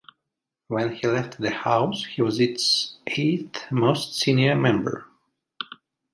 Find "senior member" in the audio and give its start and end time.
4.17-5.05